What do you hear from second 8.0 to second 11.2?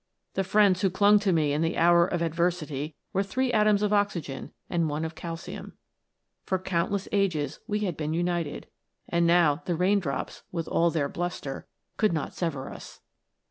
united, and now the rain drops, with all their